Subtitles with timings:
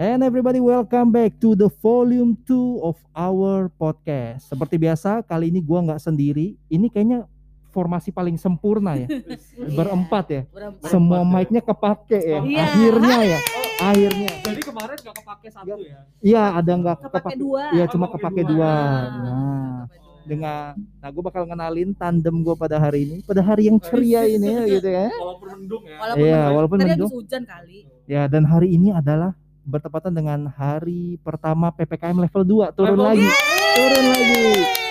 [0.00, 4.48] And everybody welcome back to the volume 2 of our podcast.
[4.48, 6.56] Seperti biasa, kali ini gua nggak sendiri.
[6.72, 7.28] Ini kayaknya
[7.68, 9.04] formasi paling sempurna ya.
[9.76, 10.42] Berempat ya.
[10.48, 10.88] Berempat.
[10.88, 11.28] Semua ya.
[11.28, 12.40] mic-nya kepake ya.
[12.40, 12.64] Iya.
[12.64, 13.38] Akhirnya ya.
[13.80, 14.30] Akhirnya.
[14.40, 16.00] Jadi kemarin nggak kepake satu ya?
[16.24, 17.62] Iya, ada nggak Kepake kepake dua.
[17.76, 18.56] Iya, Oh, cuma kepake kepake dua.
[18.56, 18.72] dua.
[18.72, 20.24] Ah, Nah, kepake dua.
[20.24, 24.48] dengan nah gue bakal kenalin tandem gue pada hari ini, pada hari yang ceria ini
[24.48, 25.12] ya, gitu ya.
[25.12, 25.96] Walaupun mendung ya.
[26.00, 26.54] Walaupun Iya, mendung.
[26.56, 27.10] walaupun Tadi mendung.
[27.12, 27.78] habis hujan kali.
[28.08, 33.28] Ya, dan hari ini adalah bertepatan dengan hari pertama PPKM level 2 turun Level lagi.
[33.70, 34.42] Turun lagi.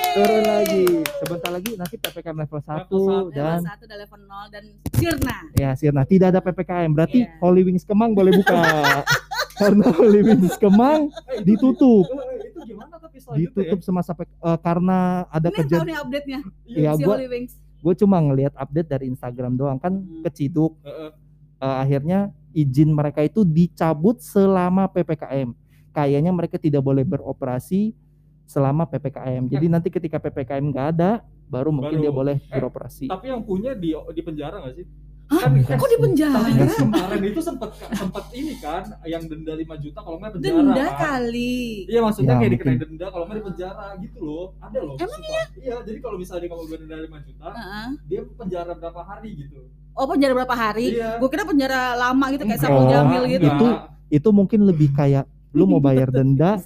[0.10, 0.84] Turun lagi.
[1.16, 3.02] Sebentar lagi nanti PPKM level 1 satu.
[3.30, 5.38] dan level 1 dan level 0 dan sirna.
[5.54, 6.92] ya Sirna tidak ada PPKM.
[6.92, 7.38] Berarti Iya.
[7.40, 8.58] Holy Wings Kemang boleh buka.
[9.60, 12.06] Karena Holy Wings Kemang Eh, itu- ditutup.
[12.08, 16.40] Eh, Itu gimana tapi selanjutnya Ditutup semasa P- eh, karena ada Ini kejadian nih update-nya.
[16.66, 17.54] Iya, si gua- Holy Wings.
[17.80, 20.20] gue cuma ngelihat update dari Instagram doang kan Hmm.
[20.22, 20.88] keciduk ya?
[20.90, 21.12] Heeh.
[21.60, 22.20] Eh, akhirnya
[22.52, 25.52] izin mereka itu dicabut selama PPKM.
[25.90, 27.94] Kayaknya mereka tidak boleh beroperasi
[28.44, 29.46] selama PPKM.
[29.48, 31.12] Jadi nanti ketika PPKM nggak ada,
[31.46, 32.04] baru mungkin Baru.
[32.04, 33.06] dia boleh Eh, beroperasi.
[33.06, 34.86] Tapi yang punya di di penjara nggak sih?
[35.30, 35.46] Hah?
[35.46, 36.42] Kan- Kok di penjara?
[36.42, 40.50] Tapi kan kemarin itu sempat sempat ini kan yang denda 5 juta kalau nggak penjara.
[40.58, 40.98] Denda kan?
[41.00, 41.86] kali.
[41.86, 44.46] Iya maksudnya Ya, kayak dikenai denda kalau nggak di penjara gitu loh.
[44.58, 44.96] Ada loh.
[44.98, 45.44] Emang iya?
[45.56, 47.88] Iya, jadi kalau misalnya dia nggak denda 5 juta, Heeh.
[48.08, 49.62] dia penjara berapa hari gitu.
[49.94, 50.96] Oh penjara berapa hari?
[50.96, 51.18] Iya.
[51.18, 53.46] Gue kira penjara lama gitu kayak Oh, Jamil gitu.
[53.46, 53.68] Itu
[54.10, 56.62] itu mungkin lebih kayak lu mau bayar denda,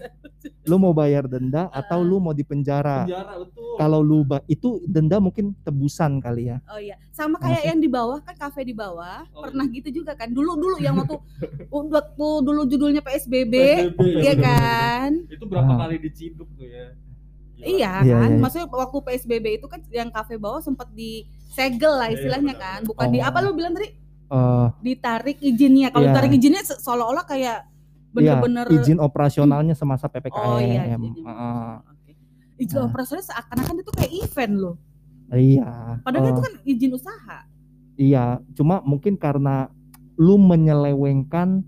[0.63, 3.07] lu mau bayar denda atau lu mau dipenjara.
[3.07, 3.63] penjara betul.
[3.73, 6.61] Kalau lu itu denda mungkin tebusan kali ya.
[6.67, 10.13] Oh iya, sama kayak yang di bawah kan kafe di bawah Oh, pernah gitu juga
[10.13, 10.29] kan.
[10.29, 11.15] Dulu dulu yang waktu
[11.73, 14.43] waktu dulu judulnya PSBB, PSBB, iya bener-bener.
[14.43, 15.11] kan?
[15.25, 15.77] Itu berapa Ah.
[15.81, 16.85] kali diciduk tuh ya.
[17.53, 17.63] Gila.
[17.63, 18.03] Iya Iya, kan?
[18.03, 18.37] iya, iya.
[18.37, 20.91] Maksudnya waktu PSBB itu kan yang kafe bawah sempat
[21.53, 22.79] disegel lah Iya, istilahnya benar, kan.
[22.83, 23.29] Bukan di Oh.
[23.29, 23.89] apa lu bilang tadi?
[24.25, 25.87] Eh, Ditarik izinnya.
[25.87, 26.11] Kalau Iya.
[26.11, 27.69] ditarik izinnya se- seolah-olah kayak
[28.11, 30.41] iya, bener-bener izin operasionalnya semasa PPKM.
[30.43, 31.13] Oh iya, izin.
[31.15, 31.71] Heeh.
[31.85, 32.11] Oke.
[32.57, 32.85] Izin Nah.
[32.87, 34.75] operasionalnya seakan-akan itu kayak event loh.
[35.29, 35.69] Iya.
[36.01, 37.37] Padahal eh, itu kan izin usaha.
[37.93, 39.69] Iya, cuma mungkin karena
[40.15, 41.61] lu menyelewengkan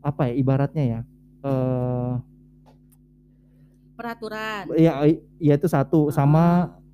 [0.00, 1.00] apa ya ibaratnya ya.
[1.40, 2.12] Eh
[3.94, 4.70] Peraturan.
[4.78, 5.02] ya
[5.36, 6.14] ya itu satu Ah.
[6.14, 6.44] sama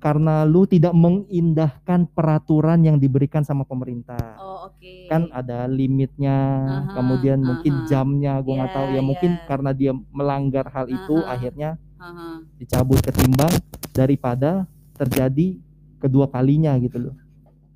[0.05, 4.37] karena lu tidak mengindahkan peraturan yang diberikan sama pemerintah.
[4.37, 5.09] Oh oke.
[5.09, 6.37] Kan ada limitnya,
[6.85, 7.85] Aha, kemudian mungkin aha.
[7.89, 9.43] jamnya gua nggak Iya, tahu ya mungkin iya.
[9.49, 11.33] karena dia melanggar hal itu Aha.
[11.33, 12.45] akhirnya Aha.
[12.61, 13.49] dicabut ketimbang
[13.97, 15.57] daripada terjadi
[15.97, 17.15] kedua kalinya gitu loh.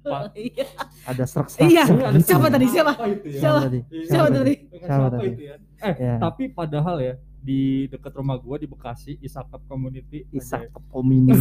[0.05, 0.29] Pak.
[0.37, 0.65] Iya.
[1.09, 1.65] Ada serak-serak.
[1.65, 1.83] Iya.
[1.89, 2.65] Ini ada Siapa tadi?
[2.69, 2.93] Siapa?
[2.93, 3.27] Apa itu?
[3.41, 3.59] Siapa?
[3.65, 3.79] tadi?
[3.89, 4.53] Iya, Siapa tadi?
[4.85, 5.27] Siapa, tadi?
[5.33, 5.55] itu ya?
[5.81, 6.15] Eh, Ya.
[6.21, 10.27] tapi padahal ya di dekat rumah gua di Bekasi, Isakap Community.
[10.35, 11.39] Isak community.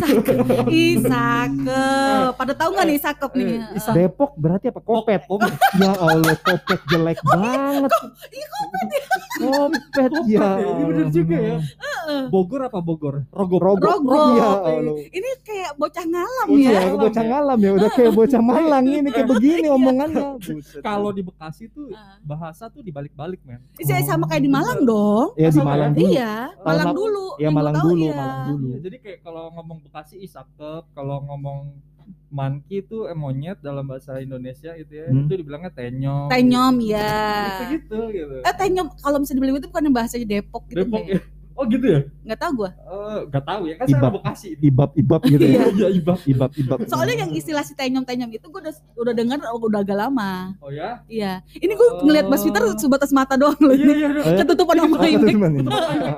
[0.70, 2.30] Ih, sakep.
[2.38, 3.46] Pada tahu nggak nih sakep nih?
[3.74, 3.94] Eh.
[3.94, 4.80] Depok berarti apa?
[4.80, 5.22] Kopet.
[5.78, 7.90] ya Allah, kopet jelek banget.
[8.30, 8.88] Ih, kopet
[9.38, 10.58] Kopet Kopet ya.
[10.58, 11.56] ya, ini bener juga ya.
[11.62, 12.22] Heeh.
[12.30, 13.22] Bogor apa Bogor?
[13.30, 13.60] Rogok.
[13.62, 13.86] Rogok.
[13.86, 14.30] Rogok.
[14.38, 14.96] Ya Allah.
[15.08, 16.80] Ini kayak bocah ngalam Bocah ya.
[16.80, 20.26] Ya, bocah ngalam ya, udah kayak bocah malang ini kayak begini omongannya.
[20.42, 20.82] Buset.
[20.82, 21.92] Kalau di Bekasi tuh
[22.24, 23.62] bahasa tuh dibalik-balik, men.
[24.08, 25.36] Sama kayak di Malang dong.
[25.36, 26.32] ya di Sama Malang ya?
[26.52, 26.56] dulu.
[26.58, 27.26] Iya, Malang Ma- dulu.
[27.34, 28.14] Ya gua Malang dulu, iya.
[28.14, 28.66] Malang dulu.
[28.68, 31.58] Iya, jadi kayak kalau ngomong Bekasi Isakep, kalau ngomong
[32.28, 35.24] monkey itu eh, monyet dalam bahasa Indonesia itu ya, Hmm.
[35.24, 36.28] itu dibilangnya tenyom.
[36.28, 37.16] Tenyom ya.
[37.48, 38.34] Gitu gitu gitu.
[38.42, 41.16] Eh tenyom kalau misalnya dibilang itu bukan bahasa Depok gitu Depok deh.
[41.16, 41.20] ya.
[41.58, 42.00] Oh gitu ya?
[42.22, 42.70] Nggak tahu gua.
[42.70, 44.06] Eh, gak tahu ya, kan saya Ibab.
[44.06, 44.48] orang Bekasi.
[44.62, 45.58] Ibab-ibab gitu ya.
[45.74, 46.18] Iya, ibab.
[46.22, 46.78] Ibab-ibab.
[46.86, 50.54] Soalnya yang istilah si tenyom-tenyom itu gua udah udah dengar udah agak lama.
[50.62, 51.02] Oh ya?
[51.10, 51.42] Iya.
[51.52, 52.06] Ini gua Oh.
[52.06, 53.92] ngelihat Mas Peter sebatas mata doang loh Iya, ini.
[53.92, 54.38] iya, iya.
[54.46, 55.32] Ketutupan sama oh, ini.
[55.34, 56.12] Iya.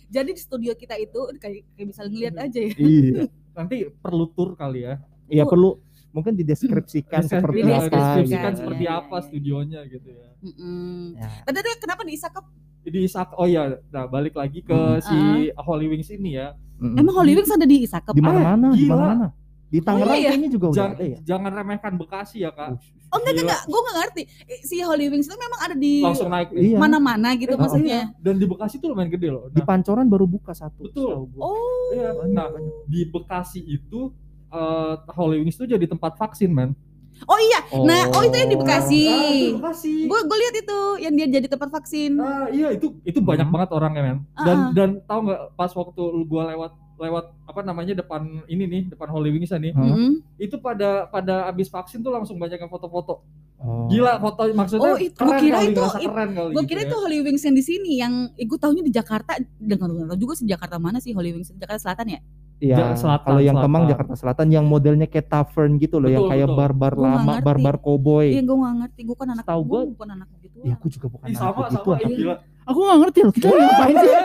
[0.18, 2.72] Jadi di studio kita itu kayak, kayak bisa ngeliat aja ya.
[2.74, 3.30] Iya.
[3.54, 4.98] Nanti perlu tur kali ya.
[5.30, 5.78] Iya perlu
[6.10, 7.94] mungkin dideskripsikan seperti Iya, apa.
[7.94, 8.58] deskripsikan gitu.
[8.58, 10.28] seperti Iya, apa iya, studionya gitu ya.
[10.42, 11.14] Mm-mm.
[11.14, 11.28] Ya.
[11.46, 12.44] Tadi kenapa di Isakep?
[12.82, 14.98] Di Isak oh ya, nah balik lagi ke Hmm.
[14.98, 15.16] si
[15.54, 16.56] Holy Wings ini ya.
[16.76, 16.96] Mm-mm.
[16.96, 18.10] Emang Holy Wings ada di Isakep?
[18.10, 18.96] di mana-mana, di gila.
[18.96, 19.26] mana-mana.
[19.70, 20.34] Di Tangerang iya?
[20.34, 21.18] kayaknya juga udah Jangan, ada ya.
[21.22, 22.74] jangan remehkan Bekasi ya, Kak.
[23.06, 23.42] Oh enggak, enggak, Gila.
[23.44, 23.60] enggak.
[23.62, 24.22] Gue enggak ngerti.
[24.44, 26.48] Eh, Si Holy Wings itu memang ada di Langsung naik.
[26.50, 26.76] Iya.
[26.76, 28.00] mana-mana gitu Eh, maksudnya.
[28.02, 28.18] iya.
[28.18, 29.46] Dan di Bekasi tuh lumayan gede loh.
[29.46, 30.82] Di Nah, Pancoran baru buka satu.
[30.82, 31.30] Betul.
[31.32, 31.54] Oh.
[31.92, 32.10] iya.
[32.26, 32.50] nah
[32.84, 34.10] di Bekasi itu
[34.48, 36.74] eh Holy Wings itu jadi tempat vaksin, man.
[37.22, 37.58] Oh iya.
[37.80, 39.02] Nah, oh itu yang di Bekasi.
[39.06, 39.92] Ah, di Bekasi.
[40.04, 42.16] Gue gue lihat itu yang dia jadi tempat vaksin.
[42.16, 43.54] Ah, iya itu itu banyak Hmm.
[43.54, 44.18] banget orangnya, men.
[44.36, 44.70] Dan Ah.
[44.72, 49.30] dan tahu nggak pas waktu gua lewat lewat apa namanya depan ini nih, depan Holy
[49.30, 49.72] Wings nih.
[49.72, 50.20] Mm-mm.
[50.36, 53.24] Itu pada pada abis vaksin tuh langsung banyak yang foto-foto.
[53.56, 53.84] Oh.
[53.86, 56.70] Gila foto maksudnya Oh, itu- gua keren kira kali, itu- ngerasa keren kali Gue gitu
[56.70, 56.86] kira ya.
[56.86, 59.32] itu Holy Wings yang di sini yang eh, gue tahunya di Jakarta.
[59.54, 61.52] Dengan gue juga sih Jakarta mana sih Holy Wings?
[61.54, 62.20] Jakarta Selatan ya?
[62.60, 63.84] Iya, Ja- Selatan, kalau yang Kemang.
[63.86, 66.58] Jakarta Selatan yang modelnya kayak tavern gitu loh, yang Betul, kayak betul.
[66.60, 68.28] bar-bar nggak lama, bar-bar koboi.
[68.30, 69.00] Iya gue gak ngerti.
[69.02, 70.56] Gue kan anak Setahu gue gua- bukan anak gitu.
[70.60, 71.90] Ya aku juga bukan Ih, anak sama begitu.
[71.90, 72.34] sama gila.
[72.62, 74.12] Aku nggak ngerti loh kita lagi ngapain sih.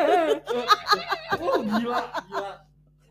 [1.39, 2.51] oh gila, gila.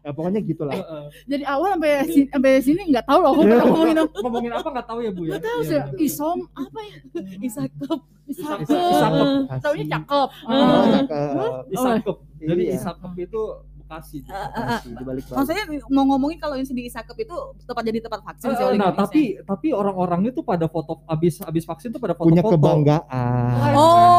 [0.05, 0.75] Ya pokoknya gitulah.
[0.77, 1.05] Heeh.
[1.25, 3.57] Jadi awal sampai sini, sampai sini nggak tahu loh aku Iya.
[3.59, 4.17] ngomongin apa.
[4.21, 5.31] Ngomongin apa nggak tahu ya bu ya?
[5.33, 6.05] Nggak tahu Iya, sih.
[6.05, 6.97] Isom apa ya?
[7.41, 7.99] Isakep.
[8.27, 8.69] Isakep.
[8.69, 9.27] Isakep.
[9.59, 10.29] Taunya cakep.
[10.45, 10.85] Oh, Ah.
[10.93, 11.63] cakep.
[11.73, 12.17] Isakep.
[12.39, 12.75] Jadi Iya.
[12.77, 13.43] Isakep itu
[13.85, 14.19] Bekasi.
[14.25, 15.37] Makasih, di balik balik.
[15.37, 17.37] Maksudnya mau ngomongin kalau yang di Isakep itu
[17.69, 21.45] tempat jadi tempat vaksin sih Eh, oleh nah tapi tapi orang-orang itu pada foto abis
[21.45, 22.33] abis vaksin tuh pada foto-foto.
[22.33, 23.73] punya kebanggaan.
[23.77, 24.14] Oh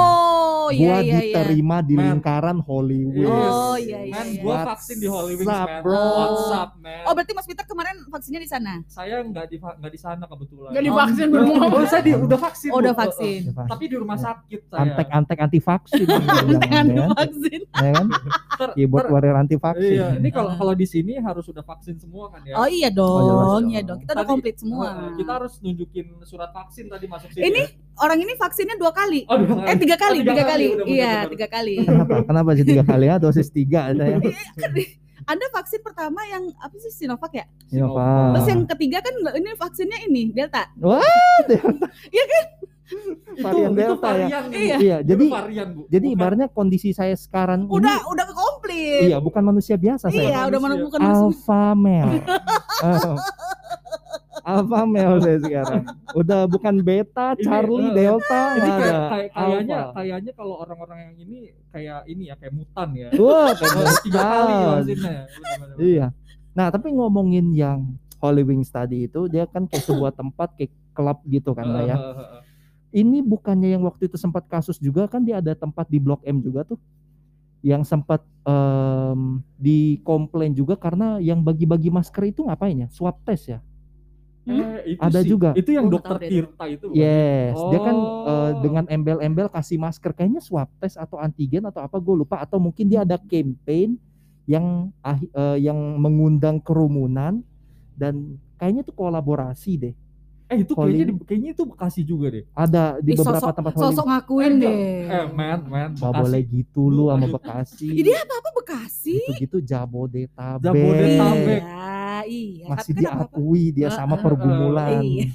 [0.67, 1.19] gua iya iya iya.
[1.21, 2.03] diterima di Man.
[2.07, 3.27] lingkaran Hollywood.
[3.27, 4.39] Oh, iya, iya, Man, iya.
[4.39, 5.81] gua What's vaksin di Wings, up, man.
[5.81, 5.99] bro?
[5.99, 7.03] What's up, man?
[7.03, 8.73] Oh berarti Mas Peter kemarin vaksinnya di sana?
[8.85, 10.69] saya nggak di nggak di sana kebetulan.
[10.71, 11.85] Nggak divaksin belum Oh, ngomong.
[11.85, 12.69] saya di, udah vaksin.
[12.69, 13.41] Oh, udah vaksin.
[13.43, 13.67] Eh, eh.
[13.67, 14.81] Tapi di rumah sakit saya.
[14.81, 16.07] Antek-antek anti vaksin.
[16.55, 17.59] Dengan ya, vaksin.
[17.67, 18.07] ya kan?
[18.73, 19.93] Keyboard warrior anti vaksin.
[19.93, 22.55] Iya, ini kalau kalau di sini harus sudah vaksin semua kan ya.
[22.55, 23.99] Oh iya jelas dong, iya dong.
[23.99, 24.87] Kita udah komplit semua.
[24.87, 27.43] eh, kita harus nunjukin surat vaksin tadi masuk sini.
[27.45, 27.84] Ini ya.
[27.97, 29.23] Orang ini vaksinnya dua kali.
[29.25, 29.67] Oh, dua kali.
[29.67, 30.75] Eh tiga kali, Oh, tiga tiga kali, kali.
[30.75, 31.75] udah Iya, tiga kali.
[31.81, 32.15] Kenapa?
[32.23, 33.15] Kenapa sih tiga kali ya?
[33.17, 34.17] Dosis tiga ada ya.
[35.25, 37.45] Anda vaksin pertama yang apa sih Sinovac ya?
[37.65, 38.35] Sinovac.
[38.35, 40.69] Terus yang ketiga kan ini vaksinnya ini Delta.
[40.77, 41.01] Wah,
[41.41, 41.57] itu,
[43.35, 44.27] varian itu Delta ya.
[44.29, 44.53] varian, Bu.
[44.53, 44.75] Iya.
[44.77, 45.81] Iya, Itu jadi varian, Bu.
[45.87, 49.01] jadi Bukan- ibaratnya kondisi saya sekarang Udah ini udah komplit.
[49.03, 50.21] iya bukan manusia biasa saya.
[50.21, 50.77] Iya, udah manusia.
[50.85, 51.25] menemukan manusia.
[51.25, 52.17] Alpha male.
[52.75, 53.15] Oh.
[54.45, 55.81] Alpha male saya sekarang.
[56.13, 59.09] Udah bukan beta, Ini, Charlie, eh, Delta, Ini kayak, ada.
[59.09, 61.37] kayak- kayaknya kayaknya kalau orang-orang yang ini
[61.69, 63.09] kayak ini ya kayak mutan ya.
[63.17, 64.53] Wah, kayak tiga kali.
[64.93, 65.25] Bener-bener.
[65.75, 66.07] Iya.
[66.53, 71.19] Nah, tapi ngomongin yang Holy Wings tadi itu dia kan kayak sebuah tempat kayak klub
[71.25, 71.97] gitu kan lah ya.
[72.91, 76.39] Ini bukannya yang waktu itu sempat kasus juga kan dia ada tempat di Blok M
[76.39, 76.79] juga tuh
[77.59, 82.87] yang sempat em, dikomplain juga karena yang bagi-bagi masker itu ngapain ya?
[82.87, 83.59] Swab test ya?
[84.45, 85.29] Eh, itu Ada sih.
[85.33, 85.49] juga.
[85.57, 86.17] Itu yang Oh, dokter.
[86.29, 86.85] Tirta itu.
[86.93, 87.01] bukan?
[87.01, 88.29] Yes, dia kan Oh.
[88.29, 92.61] eh, dengan embel-embel kasih masker kayaknya swab test atau antigen atau apa gue lupa atau
[92.61, 93.97] mungkin dia ada campaign
[94.45, 97.41] yang eh, yang mengundang kerumunan
[97.97, 99.95] dan kayaknya tuh kolaborasi deh.
[100.45, 102.43] Eh itu Holy- kayaknya di- kayaknya itu Bekasi juga deh.
[102.47, 104.77] Ada di Ih, beberapa sosok- tempat Sosok ngakuin Eh, deh.
[105.07, 107.25] Eh, man, man, Gak boleh gitu lu sama.
[107.27, 107.87] Bekasi.
[107.91, 109.17] Ini apa apa Bekasi?
[109.27, 110.61] Gitu-gitu Jabodetabek.
[110.63, 111.61] Jabodetabek.
[111.65, 111.89] Iya,
[112.25, 112.65] iya.
[112.67, 115.01] Masih Tapi diakui dia Eh, sama eh, pergumulan.
[115.01, 115.25] Iya.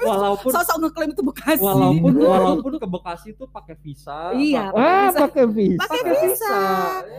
[0.00, 1.60] Walaupun Sosok ngeklaim itu Bekasi.
[1.60, 4.32] walaupun walaupun ke Bekasi itu pakai visa.
[4.32, 5.78] Iya, apa- Ah, pakai visa.
[5.78, 6.56] Pakai pakai visa.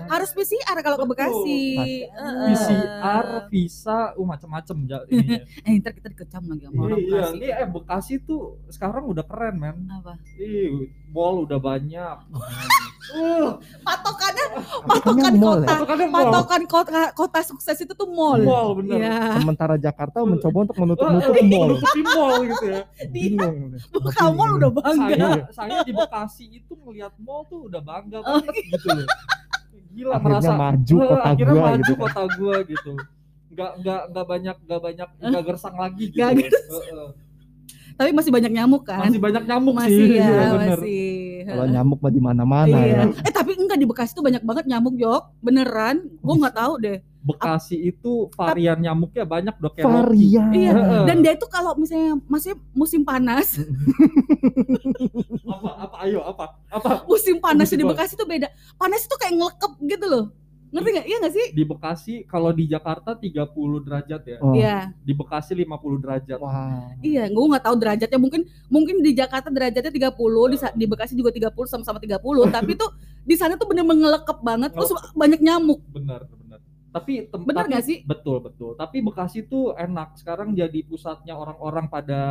[0.07, 1.05] Harus PCR kalau ke.
[1.07, 1.61] Bekasi.
[2.07, 2.47] Heeh.
[2.47, 4.99] PCR, visa, uh macam-macam ininya.
[5.65, 7.34] Eh, ntar kita dikecam lagi sama orang Iya, Bekasi.
[7.35, 9.77] Ini eh Bekasi tuh sekarang udah keren, men.
[9.87, 10.15] Apa?
[10.35, 12.17] Ih, mall udah banyak.
[13.07, 13.49] uh,
[13.81, 14.45] Patokannya,
[14.83, 15.61] patokan mall kota.
[15.61, 15.69] ya?
[15.71, 16.23] patokannya mall.
[16.25, 18.39] Patokan kota, kota sukses itu tuh mall.
[18.39, 18.97] Mall bener.
[18.97, 19.17] Iya.
[19.37, 21.69] Sementara Jakarta mencoba untuk Eh, menutup-nutup eh, mall.
[21.73, 22.81] nutupi mall gitu ya.
[23.07, 23.45] Dia
[23.93, 25.29] buka mall udah bangga.
[25.51, 29.07] Saya saya di Bekasi itu ngelihat mall tuh udah bangga Oh, banget gitu loh.
[29.95, 32.01] Gila Akhirnya merasa maju eh, kota akhirnya gua maju gitu kan.
[32.03, 32.93] kota gua gitu.
[33.55, 36.19] Nggak nggak nggak banyak nggak banyak nggak gersang lagi gitu.
[36.19, 37.09] Nggak Heeh.
[37.95, 39.07] Tapi masih banyak nyamuk kan?
[39.07, 40.19] Masih banyak nyamuk Masih sih.
[40.19, 40.79] ya, bener.
[40.83, 41.07] masih.
[41.47, 43.07] Kalau nyamuk mah di mana-mana Iya.
[43.07, 43.23] ya.
[43.23, 45.23] Eh tapi enggak di Bekasi tuh banyak banget nyamuk Jok.
[45.39, 46.03] Beneran?
[46.19, 46.99] Gue nggak tahu deh.
[47.23, 49.87] Bekasi itu varian nyamuknya banyak dok kayak.
[49.87, 50.51] Varian.
[50.51, 50.73] Iya.
[51.07, 53.57] Dan dia itu kalau misalnya masih musim panas,
[55.49, 57.85] apa apa ayo apa apa musim panas Musim di.
[57.87, 58.51] Bekasi tuh beda.
[58.75, 60.25] Panas itu kayak ngelekep gitu loh.
[60.75, 61.07] Ngerti nggak?
[61.07, 61.47] Iya nggak sih?
[61.55, 64.51] di Bekasi kalau di Jakarta 30 derajat ya Oh.
[64.51, 64.91] Iya.
[64.99, 66.91] di Bekasi 50 derajat Wah.
[66.99, 68.19] Iya, gue nggak tahu derajatnya.
[68.19, 72.19] Mungkin mungkin di Jakarta derajatnya 30, di, di Bekasi juga 30 sama-sama 30,
[72.55, 72.91] tapi tuh
[73.23, 74.75] di sana tuh bener mengelekep banget.
[74.75, 75.79] Terus banyak nyamuk.
[75.95, 76.44] benar benar
[76.95, 77.97] tapi tem- Bener tapi- nggak sih?
[78.01, 82.21] betul betul tapi Bekasi tuh enak sekarang jadi pusatnya orang-orang pada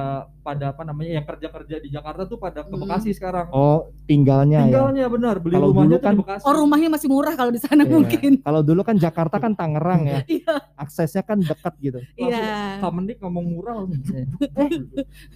[0.40, 2.80] pada apa namanya yang kerja kerja di Jakarta tuh pada ke Mm.
[2.80, 4.73] Bekasi sekarang Oh, tinggalnya ya.
[4.73, 7.61] tinggalnya benar beli Kalau rumahnya dulu kan- di Bekasi Oh, rumahnya masih murah kalau di
[7.61, 7.92] sana Iya.
[7.92, 8.33] mungkin.
[8.40, 10.18] Kalau dulu kan Jakarta kan Tangerang ya.
[10.35, 10.54] Iya.
[10.75, 11.99] Aksesnya kan dekat gitu.
[12.16, 12.80] Iya.
[12.80, 14.00] Kamenik ngomong murah langsung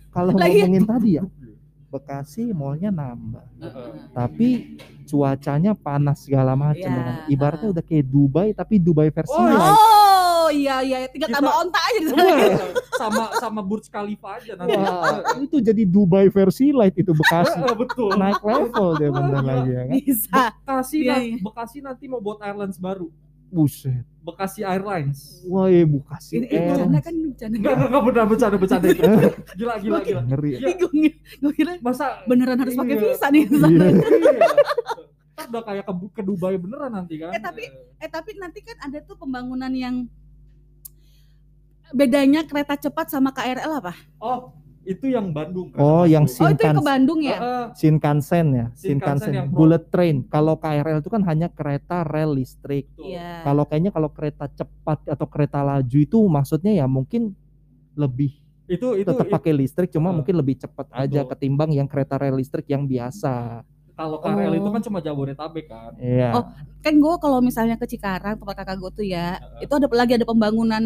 [0.08, 1.23] Kalau Lagi- ngomongin tadi ya,
[1.88, 3.45] Bekasi mallnya nambah.
[3.59, 3.88] Heeh.
[4.12, 4.49] Tapi
[5.02, 6.95] cuacanya panas segala macam Iya.
[6.95, 7.16] ya kan.
[7.26, 9.76] Ibaratnya udah kayak Dubai tapi Dubai versi Oh, light.
[10.38, 12.33] Oh, iya iya, tinggal Kita- tambah onta aja di sana.
[12.95, 17.57] sama sama Burj Khalifa aja nanti Wah, itu jadi Dubai versi light itu Bekasi.
[17.57, 19.45] Heeh, betul Naik level dia bener Iya.
[19.45, 19.95] lagi ya kan.
[19.99, 20.40] Bisa.
[20.59, 21.37] Bekasi Iya, na- iya.
[21.38, 23.09] Bekasi nanti mau buat airlines baru
[23.49, 24.05] Buset.
[24.21, 26.33] Bekasi Airlines Wah, ya Bekasi.
[26.37, 27.57] Ini eh, bercanda kan bercanda.
[27.57, 29.02] Enggak, enggak, benar bercanda bercanda itu.
[29.57, 30.21] Gila, gila, gila.
[30.26, 30.50] ngeri.
[30.50, 30.59] ya.
[30.59, 30.69] Iya.
[30.76, 33.02] Gue gue kira Masa beneran harus pakai Iya.
[33.09, 33.43] visa nih.
[33.43, 33.73] ke sana.
[33.73, 33.88] Iya.
[33.88, 34.47] iya.
[35.33, 37.31] Ntar udah kayak ke, ke Dubai beneran nanti kan.
[37.31, 40.05] Eh, tapi- Eh tapi nanti kan ada tuh pembangunan yang
[41.90, 43.97] bedanya kereta cepat sama KRL apa?
[44.19, 44.52] oh,
[44.88, 45.68] itu yang Bandung.
[45.68, 46.40] kereta Oh, yang Bandung.
[46.40, 46.88] Oh itu yang ke Shinkansen.
[46.88, 47.37] Bandung ya?
[47.37, 47.64] Heeh.
[47.75, 50.16] Shinkansen ya, Shinkansen Shinkansen, yang pro- bullet train.
[50.25, 52.88] Kalau KRL itu kan hanya kereta rel listrik.
[52.97, 53.45] Iya.
[53.45, 57.37] Kalau kayaknya kalau kereta cepat atau kereta laju itu maksudnya ya mungkin
[57.95, 58.33] lebih
[58.66, 62.16] Itu itu tetap itu- pakai listrik, cuma Ah, mungkin lebih cepat aja ketimbang yang kereta
[62.16, 63.64] rel listrik yang biasa.
[63.95, 64.71] kalau KRL itu Oh.
[64.71, 65.90] kan cuma Jabodetabek kan.
[65.99, 66.30] Iya.
[66.30, 66.47] Oh,
[66.78, 69.66] kan gue kalau misalnya ke Cikarang tempat kakak gue tuh ya Heeh.
[69.66, 70.85] itu ada lagi ada pembangunan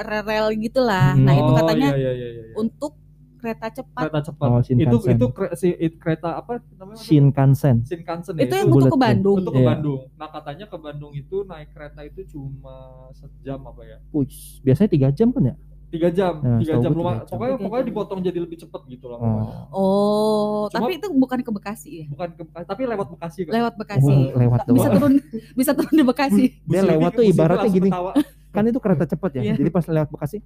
[0.00, 2.42] rel gitu lah nah itu Oh, katanya iya, iya, iya, iya.
[2.56, 2.96] untuk
[3.38, 4.46] kereta cepat kereta cepat.
[4.46, 5.14] Oh, itu Shinkansen.
[5.14, 6.98] itu kre- si, it- kereta apa namanya?
[6.98, 7.76] Shinkansen.
[7.82, 8.58] Shinkansen itu ya.
[8.58, 8.98] yang untuk ke.
[8.98, 9.68] Bandung untuk ke Iya.
[9.68, 10.00] Bandung.
[10.12, 12.76] Nah katanya ke Bandung itu naik kereta itu cuma
[13.12, 13.98] sejam apa ya?
[14.10, 14.28] Wih,
[14.60, 15.56] biasanya tiga jam kan ya?
[15.88, 17.24] Tiga jam, Nah, tiga jam lumayan.
[17.24, 17.26] jam.
[17.26, 19.18] Pokoknya Tiga pokoknya dipotong jadi lebih cepet gitu lah.
[19.18, 19.40] Oh.
[19.72, 23.52] oh Cuma- tapi itu bukan ke Bekasi ya Bukan ke Bekasi, tapi lewat Bekasi kan.
[23.56, 24.92] lewat Bekasi Oh, lewat bisa doang.
[24.92, 25.12] turun
[25.56, 27.88] bisa turun di Bekasi Dia lewat tuh ibaratnya gini.
[27.88, 28.12] ketawa.
[28.48, 29.42] Kan itu kereta cepat ya.
[29.44, 29.54] Iya.
[29.60, 30.40] Jadi pas lewat Bekasi,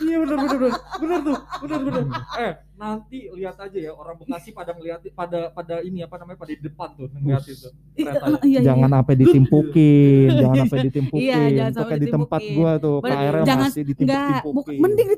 [0.00, 0.72] Iya benar benar benar.
[0.98, 2.02] Benar tuh, benar benar.
[2.40, 6.50] Eh, nanti lihat aja ya orang Bekasi pada ngeliat pada pada ini apa namanya pada
[6.50, 7.54] di depan tuh ngeliat Us.
[7.54, 7.68] itu.
[7.94, 8.60] Iya, iya, iya.
[8.66, 11.22] jangan sampai ditimpukin, jangan sampai ditimpukin.
[11.22, 12.64] Iya, jangan sampai di tempat ditimpukin.
[12.66, 14.54] gua tuh KRL masih Enggak, ditimpuk-timpukin.
[14.56, 15.08] bukan mending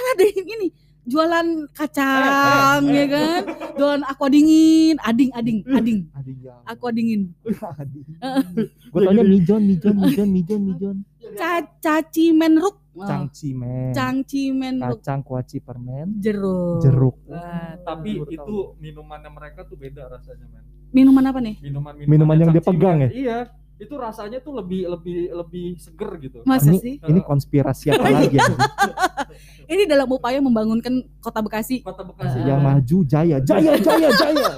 [0.00, 0.68] ada yang ini
[1.02, 3.08] jualan kacang Eh, eh, ya eh.
[3.08, 3.42] kan,
[3.74, 6.62] jualan aqua dingin, ading, ading, ading, Aduh, jangan.
[6.64, 7.22] aqua dingin.
[7.80, 8.02] Aduh.
[8.88, 10.96] Gua taunya mijon, mijon, mijon, mijon, mijon.
[11.32, 13.94] Ca caci menruk, Cangci men.
[13.94, 16.82] cangci menruk, Kacang kuaci permen, jeruk.
[16.82, 17.16] jeruk.
[17.24, 20.64] Wah, Tapi itu minumannya mereka tuh beda rasanya, men.
[20.90, 21.54] Minuman apa nih?
[21.62, 23.10] Minuman Minuman yang dia pegang ya?
[23.10, 23.38] Iya.
[23.80, 26.38] Itu rasanya tuh lebih lebih lebih seger gitu.
[26.44, 26.94] Masa ini, sih?
[27.00, 28.44] ini konspirasi apa lagi ya?
[29.70, 31.80] Ini dalam upaya membangunkan kota Bekasi.
[31.80, 32.42] Kota Bekasi.
[32.42, 34.50] yang maju jaya, jaya, jaya, jaya.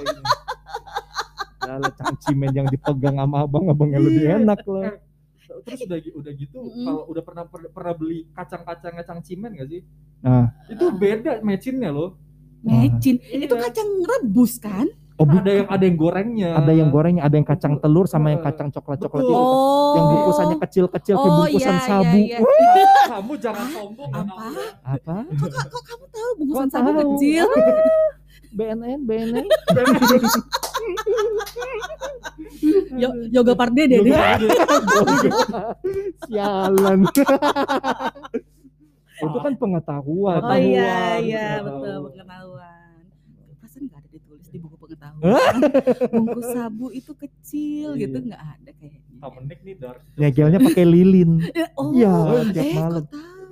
[1.63, 4.41] Yalah cangcimen yang dipegang sama abang-abangnya lebih Iya.
[4.41, 4.91] enak lah.
[4.91, 6.83] Eh, Terus udah udah gitu Mm-mm.
[6.83, 9.81] kalau udah pernah per- pernah beli kacang-kacang kacang cimen gak sih?
[10.19, 12.17] Nah, Itu beda mecinnya loh.
[12.59, 13.21] Mecin.
[13.21, 13.47] Iya.
[13.47, 14.89] Itu kacang rebus kan?
[15.23, 16.49] Oh, Ada yang ada yang gorengnya.
[16.53, 19.33] ada yang gorengnya, ada yang kacang telur sama yang kacang coklat-coklat itu.
[19.33, 19.95] Oh.
[19.95, 22.17] Yang bungkusannya kecil-kecil kayak Oh, bungkusan iya, sabu.
[22.17, 22.85] iya, iya.
[23.07, 24.09] Kamu jangan sombong.
[24.11, 24.33] Apa?
[24.35, 24.61] kamu.
[24.83, 25.15] Apa?
[25.23, 26.99] Kok, kok, kok kamu tahu bungkusan Kok sabu tahu?
[27.15, 27.47] kecil?
[28.53, 29.45] BNN, BNN.
[32.93, 34.13] Yo, yoga pardede deh.
[36.27, 36.99] Sialan.
[39.23, 40.41] itu kan pengetahuan.
[40.43, 43.01] Oh iya iya betul pengetahuan.
[43.57, 45.12] Perasaan nggak ada ditulis di buku pengetahuan.
[46.09, 48.01] Bungkus sabu itu kecil Iya.
[48.03, 49.01] gitu nggak ada kayaknya.
[49.17, 49.99] Tamenik nih dark.
[50.13, 51.31] Nyegelnya pakai lilin.
[51.79, 52.13] Oh, Iya,
[52.51, 53.03] tiap eh, malam.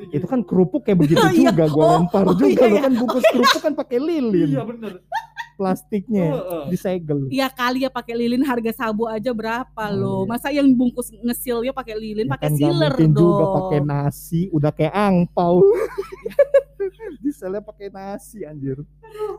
[0.04, 1.50] Itu kan kerupuk kayak begitu Iya.
[1.50, 2.82] juga gua Oh, lempar oh, juga iya, lo iya.
[2.82, 4.50] kan bungkus kerupuk kan pakai lilin.
[4.52, 4.94] Iya bener.
[5.54, 6.64] Plastiknya Heeh.
[6.68, 7.20] disegel.
[7.30, 10.20] Iya kali ya pakai lilin harga sabu aja berapa Oh, loh.
[10.20, 10.30] iya.
[10.30, 13.22] Masa yang bungkus ngesilnya pakai lilin Ya pakai kan mungkin dong.
[13.22, 15.62] juga pakai nasi, udah kayak angpau.
[17.24, 18.82] Diselnya pakai nasi anjir.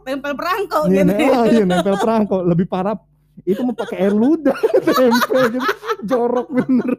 [0.05, 1.13] Tempel perangko Iya, gitu.
[1.15, 2.97] nah, iya nempel perangko, lebih parah
[3.43, 4.55] itu mau pakai air ludah
[4.87, 5.69] tempel gitu.
[6.05, 6.91] Jorok bener.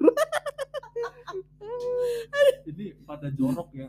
[2.67, 3.85] Ini pada jorok ya.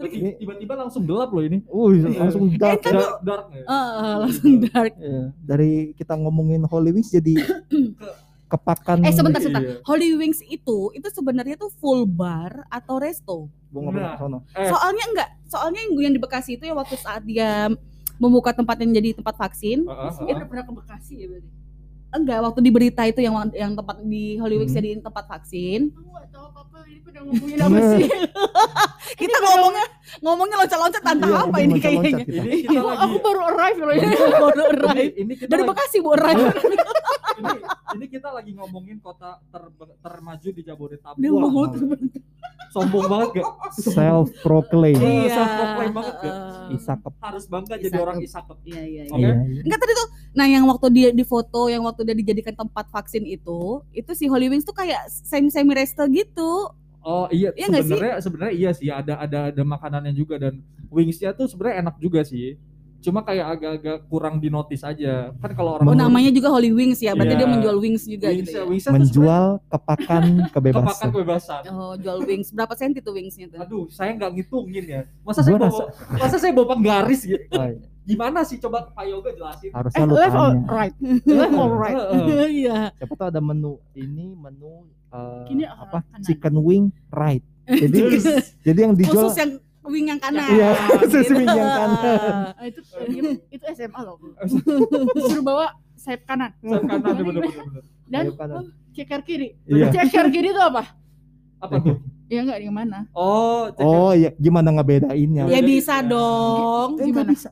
[0.00, 0.32] ya.
[0.40, 1.60] Tiba-tiba, langsung gelap loh ini.
[1.68, 2.80] Wih, langsung dark.
[2.80, 2.98] kan ya.
[2.98, 3.62] Dark, dark ya.
[3.68, 4.92] Eh, langsung dark.
[4.96, 7.36] Iya, Dari kita ngomongin Holy Wings jadi
[8.50, 9.62] kepakan Eh sebentar sebentar.
[9.62, 9.78] Iya.
[9.86, 13.46] Holy Wings itu itu sebenarnya tuh full bar atau resto?
[13.70, 14.14] Gua ngobrol Nah.
[14.14, 14.38] ke sono.
[14.52, 14.66] Eh.
[14.66, 17.70] Soalnya enggak, soalnya yang yang di Bekasi itu ya waktu saat dia
[18.18, 20.36] membuka tempat yang jadi tempat vaksin, Heeh, Dia heeh.
[20.36, 21.48] udah pernah ke Bekasi ya berarti.
[22.10, 24.78] Enggak waktu di berita itu yang yang tempat di Holy Wings Hmm.
[24.78, 25.90] jadiin tempat vaksin.
[25.90, 28.04] Aku tahu apa-apa ini pada ngomongin apa sih?
[29.20, 29.86] Kita ngomongnya
[30.20, 32.22] ngomongnya loncat-loncat tanpa Iya, apa ini kayaknya.
[32.22, 34.06] Ini kita Aku, lagi aku baru arrive loh ini.
[34.06, 35.12] Baru ini, arrive.
[35.18, 36.40] ini kita Dari lagi, Bekasi Bu arrive.
[36.40, 36.76] ini,
[37.98, 41.18] ini kita lagi ngomongin kota ter- termaju di Jabodetabek.
[41.18, 41.30] Dia
[42.70, 43.46] sombong banget gak?
[43.74, 44.94] Self proclaim.
[44.94, 45.34] Iya.
[45.34, 46.30] self-proclaim banget ya.
[46.30, 46.74] heeh.
[46.78, 47.12] Isakep.
[47.18, 48.58] Harus bangga jadi orang isakep.
[48.62, 49.12] Iya iya iya.
[49.12, 49.26] Oke.
[49.26, 49.62] Iya.
[49.66, 50.08] Enggak tadi tuh.
[50.30, 54.24] Nah, yang waktu dia di foto, yang waktu dia dijadikan tempat vaksin itu, itu si
[54.24, 56.70] Holy Wings tuh kayak semi semi resto gitu.
[57.00, 57.90] Oh iya, Iya nggak sih?
[57.90, 62.20] sebenarnya sebenarnya iya sih ada ada ada makanannya juga dan wingsnya tuh sebenarnya enak juga
[62.22, 62.60] sih.
[63.00, 65.32] Cuma kayak agak-agak kurang di notice aja.
[65.34, 67.16] Kan kalau orang Oh, namanya juga Holy Wings ya.
[67.16, 67.40] Berarti Iya.
[67.40, 68.52] dia menjual wings juga wingsnya, gitu.
[68.52, 68.84] Ya?
[68.84, 71.08] tuh Menjual kepakan sebenarnya kepakan kebebasan.
[71.08, 71.60] kebebasan.
[71.72, 72.52] Oh, jual wings.
[72.52, 73.58] Berapa senti tuh wingsnya tuh?
[73.58, 75.02] Aduh, saya nggak ngitungin ya.
[75.24, 77.40] Masa saya Gua bawa, masa saya bawa penggaris gitu.
[77.50, 77.80] Oh, iya.
[78.10, 79.70] Gimana sih coba Pak Yoga jelasin?
[79.70, 80.94] Harusnya Eh, lu left or right?
[81.40, 81.96] Left or right?
[82.60, 82.78] Iya.
[82.98, 86.02] Siapa tahu ada menu ini menu eh, Ini apa?
[86.02, 86.20] kanan.
[86.26, 87.42] Chicken wing right.
[87.64, 87.98] Jadi
[88.66, 89.50] jadi yang dijual Khusus yang
[89.86, 90.50] wing yang kanan.
[90.50, 91.38] Iya, khusus Gitu.
[91.38, 92.18] wing yang kanan.
[92.52, 92.80] Ah, itu
[93.48, 94.18] itu SMA loh.
[95.14, 96.50] Disuruh bawa sayap kanan.
[96.60, 97.62] Sayap kanan ya.
[98.10, 98.24] Dan
[98.90, 99.54] ceker kiri.
[99.70, 99.86] Iya.
[99.94, 100.82] Ceker kiri itu apa?
[101.62, 101.96] Apa tuh?
[102.26, 103.06] Ya enggak yang mana?
[103.10, 103.86] Oh, ceker.
[103.86, 105.50] Oh iya, gimana ngebedainnya?
[105.50, 106.06] Ya bisa ya.
[106.06, 106.98] dong.
[107.02, 107.30] Eh, gimana?
[107.34, 107.50] bisa.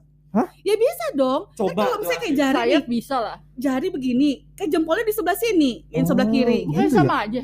[0.60, 1.40] Ya bisa dong.
[1.48, 1.80] Kan coba.
[1.82, 3.36] kalau misalnya kayak jari Sayap nih, bisa lah.
[3.54, 6.08] jari begini, kan jempolnya di sebelah sini, yang Oh.
[6.08, 6.58] sebelah kiri.
[6.66, 6.90] Gitu ya?
[6.92, 7.42] sama aja.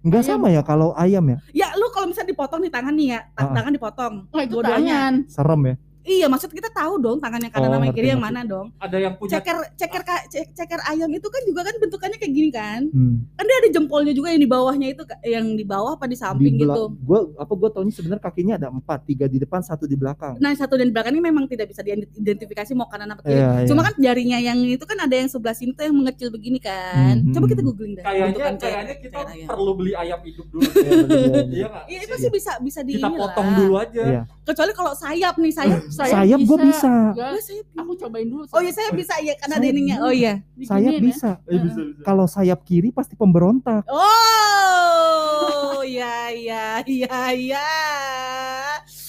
[0.00, 0.30] Enggak Ayam.
[0.36, 1.38] sama ya kalau ayam ya?
[1.56, 3.48] Ya lu kalau misalnya dipotong nih tangan nih ya, Ah.
[3.50, 4.14] tangan dipotong.
[4.28, 5.12] Oh itu tangan.
[5.26, 5.74] Serem ya?
[6.04, 8.40] Iya, maksud kita tahu dong tangan yang kanan Oh, sama yang ngerti, kiri yang mana
[8.44, 8.68] dong.
[8.76, 12.28] Ada yang punya Ceker ceker ka- ce- ceker ayam itu kan juga kan bentukannya kayak
[12.30, 12.80] gini kan.
[12.86, 13.24] Hmm.
[13.32, 16.54] Kan dia ada jempolnya juga yang di bawahnya itu yang di bawah apa di samping
[16.54, 16.92] Di gitu.
[17.00, 20.36] Gua apa gua taunya sebenarnya kakinya ada empat, tiga di depan, satu di belakang.
[20.36, 23.34] Nah, satu dan di belakang ini memang tidak bisa diidentifikasi mau kanan apa kiri.
[23.34, 23.66] Iya, iya.
[23.66, 27.16] Cuma kan jarinya yang itu kan ada yang sebelah sini tuh yang mengecil begini kan.
[27.18, 28.04] Hmm, Coba kita googling dah.
[28.04, 29.48] kayaknya kayaknya kita ceker ayam.
[29.48, 30.68] perlu beli ayam hidup dulu.
[30.68, 30.92] Iya.
[31.46, 31.68] Iya?
[31.86, 34.02] Iya, itu sih bisa bisa di Kita potong dulu aja.
[34.04, 34.22] Iya.
[34.44, 35.80] Kecuali kalau sayap nih, sayap.
[35.96, 36.92] Sayap gua bisa.
[37.10, 37.66] Enggak, Oh, sayap.
[37.76, 38.42] aku cobain dulu.
[38.46, 39.94] Oh iya, saya bisa ya karena ada Sayap ininya.
[39.94, 40.04] bisa.
[40.04, 40.32] Oh iya.
[40.60, 41.00] Sayap Diginiin ya.
[41.04, 41.30] bisa.
[41.44, 42.02] Eh, bisa, bisa.
[42.02, 43.82] Kalau sayap kiri pasti pemberontak.
[43.86, 47.68] Oh, iya iya iya iya.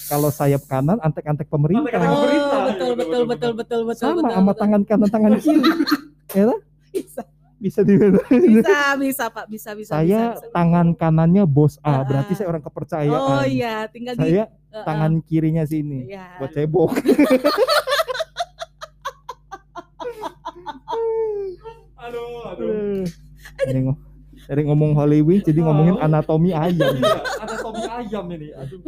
[0.06, 1.90] Kalau sayap kanan antek-antek pemerintah.
[1.98, 2.60] Oh, pemerintah.
[2.64, 4.30] betul Iya, betul betul, betul betul betul Sama betul.
[4.30, 4.60] sama betul.
[4.62, 5.62] tangan kanan tangan kiri.
[6.38, 6.54] ya?
[6.88, 7.22] Bisa.
[7.56, 8.40] Bisa dibedain.
[8.52, 9.92] Bisa bisa Pak, bisa bisa.
[9.92, 10.52] Saya bisa, bisa.
[10.52, 12.36] tangan kanannya bos Ah, A, berarti ah.
[12.36, 13.16] saya orang kepercayaan.
[13.32, 16.04] Oh iya, tinggal di Saya uh, tangan kirinya sini.
[16.06, 16.36] Iya.
[16.36, 16.92] Buat cebok.
[21.96, 23.04] Aduh, aduh.
[23.58, 23.98] Jadi, ngo-
[24.46, 26.94] dari ngomong Hollywood jadi ngomongin anatomi ayam.
[26.94, 28.48] Iya, ada tomi ayam ini.
[28.54, 28.78] Aduh.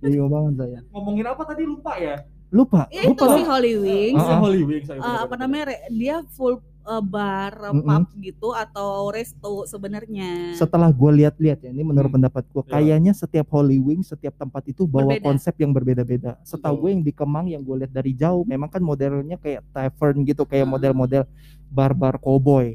[0.00, 0.78] Bingung banget saya.
[0.90, 2.16] Ngomongin apa tadi lupa ya?
[2.50, 3.36] Lupa, Ya itu lupa.
[3.38, 4.18] si Holy Wings.
[4.18, 4.32] Ah, Si.
[4.42, 4.88] Holy Wings.
[4.90, 5.64] eh, bener, apa namanya?
[5.86, 7.84] Dia full eh, bar, Mm-mm.
[7.84, 10.56] pub gitu atau resto sebenarnya.
[10.56, 12.16] Setelah gue lihat-lihat ya, ini menurut Hmm.
[12.18, 12.72] pendapat gue, Iya.
[12.72, 15.26] kayaknya setiap Holy Wings, setiap tempat itu bawa Berbeda.
[15.28, 16.40] konsep yang berbeda-beda.
[16.42, 20.24] Setahu gue yang di Kemang yang gue lihat dari jauh, memang kan modelnya kayak tavern
[20.24, 21.28] gitu, kayak model-model
[21.68, 22.74] bar-bar cowboy.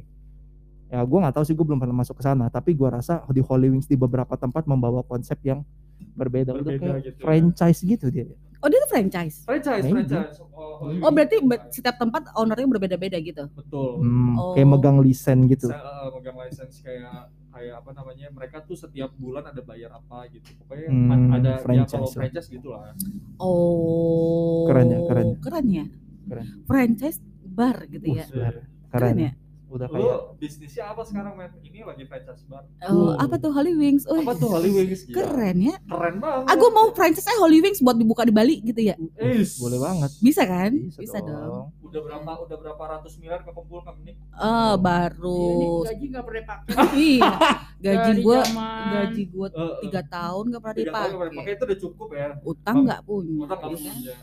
[0.86, 2.46] Ya, gue nggak tahu sih, gue belum pernah masuk ke sana.
[2.48, 5.66] Tapi gue rasa di Holy Wings di beberapa tempat membawa konsep yang
[6.14, 7.24] berbeda, udah Berbeda kayak gitu ya.
[7.26, 8.26] franchise gitu dia.
[8.66, 9.46] Oh, dia tuh franchise.
[9.46, 10.42] Franchise, franchise.
[10.42, 11.06] Oh, Oh, Wings.
[11.08, 13.46] berarti be- setiap tempat ownernya berbeda-beda gitu.
[13.54, 14.02] betul.
[14.02, 14.52] Hmm, Oh.
[14.52, 15.70] Kayak megang lisen gitu.
[15.70, 18.28] Saya eh, megang license kayak kayak apa namanya?
[18.28, 20.50] Mereka tuh setiap bulan ada bayar apa gitu.
[20.58, 22.16] Pokoknya Hmm, ada ya franchise kalau lah.
[22.18, 22.90] franchise gitu lah.
[23.38, 24.66] Oh.
[24.66, 25.38] Keren ya, keren ya.
[25.40, 25.86] Keren ya.
[26.26, 26.46] Keren.
[26.66, 28.26] Franchise bar gitu Uh, ya.
[28.26, 28.58] Keren
[28.90, 29.16] Keren.
[29.22, 29.32] ya.
[29.76, 31.52] Udah Lu kayak bisnisnya apa sekarang, men?
[31.60, 32.64] Ini lagi franchise bar.
[32.82, 33.20] Oh, Uh.
[33.20, 34.08] apa tuh Holy Wings?
[34.08, 35.04] Oh, Apa tuh Holy Wings?
[35.04, 35.16] Gila.
[35.20, 35.76] keren ya.
[35.84, 36.48] Keren banget.
[36.48, 38.96] Aku mau franchise eh Holy Wings buat dibuka di Bali gitu ya.
[39.20, 39.60] Is.
[39.60, 40.16] boleh banget.
[40.18, 40.72] Bisa kan?
[40.90, 41.76] Bisa, dong.
[41.82, 44.16] Udah berapa udah berapa ratus miliar kekumpul kan ini?
[44.34, 45.44] Oh, ini baru.
[45.84, 46.76] gaji nggak pernah pakai.
[47.12, 47.32] iya.
[47.78, 49.76] Gaji Dari gua zaman- gaji gua Eh, eh.
[49.84, 51.44] tiga tahun gak pernah Tiga tahun nggak pernah dipakai.
[51.44, 52.28] pakai itu udah cukup ya.
[52.42, 53.36] Utang nggak punya.
[53.44, 54.16] Utang nggak ya punya.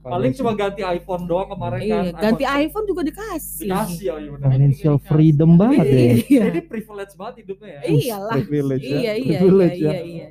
[0.00, 2.20] Paling cuma ganti iPhone doang kemarin Iya, kan.
[2.24, 3.68] ganti iPhone juga dikasih.
[3.68, 4.48] Dikasih ya, iya benar.
[4.48, 6.00] financial freedom banget ya.
[6.24, 6.42] Iya.
[6.48, 7.80] Jadi privilege banget hidupnya ya.
[7.84, 8.34] Iyalah.
[8.34, 8.96] Privilege ya.
[8.96, 9.92] Iya, iya, Privilege iya, ya.
[9.92, 10.26] iya, iya.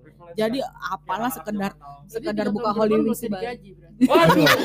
[0.00, 0.68] Privilege Jadi ya.
[0.88, 1.70] apalah Kayak sekedar
[2.08, 3.28] sekedar buka Holy Wings Bali.
[3.30, 4.02] digaji, berarti.
[4.08, 4.48] Waduh.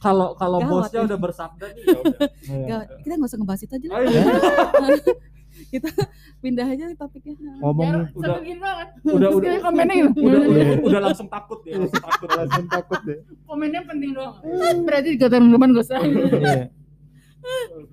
[0.00, 1.12] Kalau kalau bosnya ya.
[1.12, 2.28] udah bersabda nih ya udah.
[2.40, 2.64] Iya.
[2.72, 4.00] Gak, kita nggak usah ngebahas itu aja lah.
[5.60, 5.70] Oh, iya.
[5.70, 5.88] kita
[6.42, 7.34] pindah aja nih topiknya.
[7.58, 8.32] Ngomongin Biar Udah.
[8.56, 8.88] banget.
[9.02, 10.72] Udah Terus udah komennya udah udah, Iya.
[10.88, 12.28] udah langsung takut ya, langsung takut.
[12.30, 13.18] langsung takut deh.
[13.44, 14.34] Komennya penting doang.
[14.82, 16.00] Berarti tiga tahun depan gak usah.
[16.00, 16.64] Iya.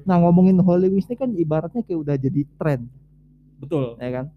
[0.04, 2.88] Nah ngomongin Holy Wings ini kan ibaratnya kayak udah jadi tren,
[3.58, 3.96] Betul.
[3.98, 4.28] ya kan?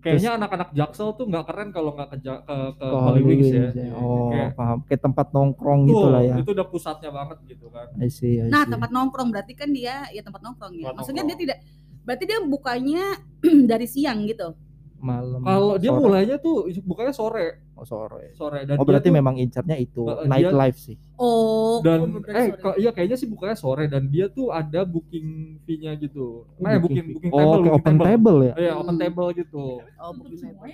[0.00, 3.68] Kayaknya anak-anak Jaksel tuh nggak keren kalau nggak ke, ke, ke Ke Holy Wings ya.
[3.68, 3.92] ya.
[3.92, 4.78] Oh, Kayak, paham.
[4.82, 6.34] Kayak tempat nongkrong tuh, gitu lah ya.
[6.40, 7.84] Itu udah pusatnya banget gitu kan.
[7.96, 8.72] I see, I Nah, see.
[8.72, 10.88] tempat nongkrong berarti kan dia ya tempat nongkrong ya.
[10.88, 11.36] Tempat Maksudnya nongkrong.
[11.36, 11.58] dia tidak
[12.02, 13.04] berarti dia bukanya
[13.70, 14.52] dari siang gitu.
[14.98, 15.40] malam.
[15.40, 15.96] Kalau dia sore.
[15.98, 18.36] mulainya tuh bukannya sore, oh, sore.
[18.36, 21.00] sore dan Oh berarti tuh- memang incarnya itu Eh, dia- nightlife sih.
[21.16, 22.76] Oh, dan oh, eh sore.
[22.76, 25.28] iya kayaknya sih bukanya sore dan dia tuh ada booking
[25.64, 26.44] fee-nya gitu.
[26.58, 28.52] Nah, Oh, booking booking oh, table, kayak booking open table, ya.
[28.58, 29.00] Iya, open Hmm.
[29.02, 29.62] table gitu.
[29.80, 30.68] oh, Tutup booking table.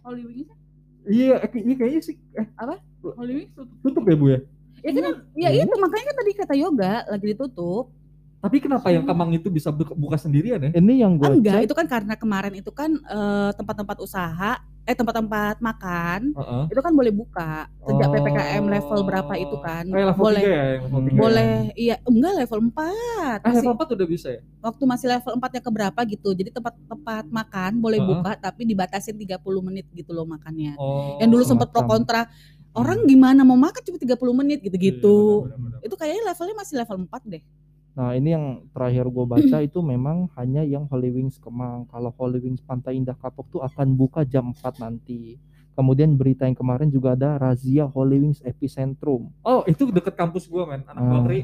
[0.00, 0.50] Holy Wings
[1.00, 2.46] Iya, eh, iya kayaknya sih eh,
[3.06, 3.76] Holy Wings tutup.
[3.80, 4.40] tutup ya, Bu ya.
[4.80, 5.04] Ya kan
[5.36, 5.62] ya Hmm.
[5.62, 7.86] itu makanya kan tadi kata yoga lagi ditutup.
[8.40, 10.70] Tapi kenapa yang Kemang itu bisa buka, buka sendirian ya?
[10.72, 11.66] Ini yang gue Enggak, cek.
[11.68, 16.62] itu kan karena kemarin itu kan eh, tempat-tempat usaha eh tempat-tempat makan Heeh.
[16.66, 18.12] itu kan boleh buka sejak Oh.
[18.12, 19.84] PPKM level berapa itu kan.
[19.86, 21.06] Eh, level boleh 3 ya, yang level Hmm.
[21.06, 22.80] 3 boleh iya enggak level 4
[23.36, 23.44] Ya?
[23.44, 24.40] Eh, level 4 udah bisa ya?
[24.58, 28.08] waktu masih level 4 nya keberapa gitu jadi tempat-tempat makan boleh Heeh.
[28.10, 31.20] buka tapi dibatasin 30 menit gitu loh makannya Oh.
[31.20, 32.24] yang dulu sempat pro kontra
[32.72, 35.44] orang gimana mau makan cuma 30 menit gitu-gitu
[35.76, 37.42] Iya, itu kayaknya levelnya masih level 4 deh
[37.90, 41.90] Nah ini yang terakhir gue baca itu memang hanya yang Holy Wings Kemang.
[41.90, 45.36] Kalau Holy Wings Pantai Indah Kapok tuh akan buka jam 4 nanti.
[45.74, 49.30] Kemudian berita yang kemarin juga ada razia Holy Wings Epicentrum.
[49.40, 50.82] Oh, itu deket kampus gua, men.
[50.86, 51.10] Anak Ah.
[51.18, 51.40] Bakri.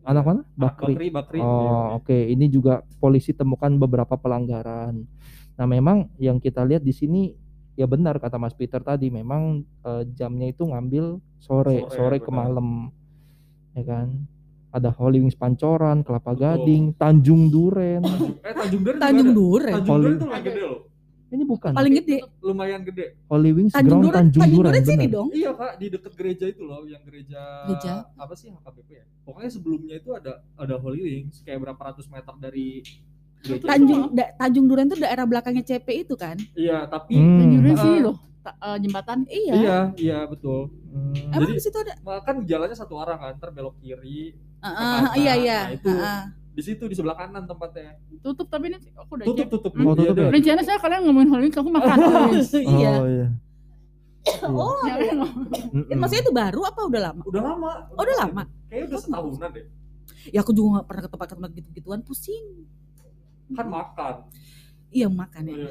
[0.00, 0.40] Anak mana?
[0.40, 0.92] Anak Bakri.
[0.96, 1.38] Bakri, Bakri.
[1.40, 1.72] Oh, Iya.
[1.98, 2.18] oke.
[2.30, 5.04] Ini juga polisi temukan beberapa pelanggaran.
[5.56, 7.36] Nah, memang yang kita lihat di sini
[7.74, 12.30] ya benar kata Mas Peter tadi, memang eh, jamnya itu ngambil sore, Sore, sore, ke
[12.30, 12.88] malam.
[13.72, 14.24] Ya kan?
[14.70, 16.40] Ada Holy Wings Pancoran, Kelapa Betul.
[16.40, 18.02] Gading, Tanjung Duren.
[18.40, 19.30] Eh Tanjung Duren Tanjung.
[19.32, 19.72] Duren.
[19.72, 20.80] Tanjung Duren Holy- tuh lumayan gede loh.
[21.30, 22.16] Ini bukan Paling gede.
[22.40, 23.06] Lumayan gede.
[23.24, 25.28] Holy Wings Tanjung Ground Duren, Tanjung, Tanjung Duren, Duren sini dong.
[25.32, 27.92] Iya kak di deket gereja itu loh, yang gereja, Gereja?
[28.12, 29.04] apa sih HKBP ya?
[29.20, 32.82] Pokoknya sebelumnya itu ada ada Holy Wings kayak berapa ratus meter dari
[33.40, 33.62] gereja.
[33.64, 36.34] Tanjung da- Tanjung Duren tuh daerah belakangnya CP itu kan?
[36.52, 37.38] Iya tapi Hmm.
[37.38, 37.82] Tanjung Duren Ah.
[37.84, 38.16] sini loh.
[38.40, 39.18] Eh, jembatan.
[39.28, 39.52] Iya.
[39.54, 40.72] iya iya betul.
[40.88, 41.12] Hmm.
[41.28, 41.92] Emang Jadi- di situ ada?
[42.24, 44.32] Kan jalannya satu arah kan, ntar belok kiri.
[44.58, 45.12] Ah, ah, kanan.
[45.16, 45.58] iya iya.
[45.62, 45.90] Nah, itu.
[45.92, 46.22] Ah, ah.
[46.50, 48.00] Di situ di sebelah kanan tempatnya.
[48.20, 49.72] Tutup tapi ini aku udah Tutup tutup.
[49.76, 50.30] Oh, tutup Iya, ya?
[50.32, 51.96] Rencana saya kalian ngomongin Wings aku makan.
[51.96, 52.52] Holy Wings.
[52.74, 52.92] Iya.
[52.96, 53.28] Oh iya.
[54.44, 55.12] Oh, Ya, iya.
[55.88, 57.22] Eh, maksudnya itu baru apa udah lama?
[57.24, 57.70] Udah lama.
[57.92, 58.42] Oh, udah lama?
[58.68, 59.64] Kayaknya udah setahunan deh.
[60.28, 62.68] Ya aku juga gak pernah ke tempat-tempat gitu-gituan pusing.
[63.52, 64.14] Kan makan.
[64.90, 65.54] Iya makan ya.
[65.54, 65.70] Iya.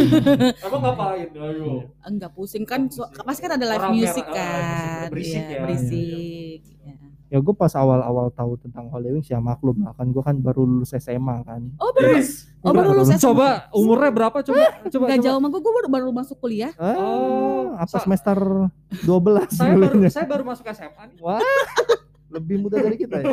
[0.66, 1.28] Emang ngapain?
[1.28, 1.84] Ayo.
[2.00, 5.08] Enggak pusing kan, so- pasti kan ada live music ah, kan.
[5.12, 5.60] berisik Iya, ya.
[5.60, 6.60] Berisik.
[6.80, 6.96] Ya.
[7.28, 10.64] Ya gue pas awal-awal tahu tentang Holy Wings ya maklum lah kan gue kan baru
[10.64, 11.60] lulus SMA kan.
[11.76, 12.24] Oh baru,
[12.62, 13.24] oh baru lulus SMA.
[13.26, 14.38] Coba umurnya berapa?
[14.40, 15.04] Coba coba.
[15.12, 16.72] Gak jauh sama gue, gue baru, baru masuk kuliah.
[16.80, 18.38] Ah, Oh, apa semester
[19.02, 21.18] 12 Saya baru saya baru masuk SMA nih.
[21.20, 21.42] Wah,
[22.34, 23.30] lebih muda dari kita ya.